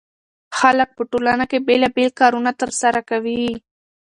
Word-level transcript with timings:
خلک 0.59 0.89
په 0.97 1.03
ټولنه 1.11 1.45
کې 1.51 1.65
بېلابېل 1.67 2.09
کارونه 2.19 2.51
ترسره 2.61 3.01
کوي. 3.09 3.43